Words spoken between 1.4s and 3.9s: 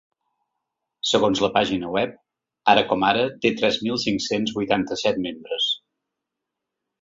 la pàgina web, ara com ara té tres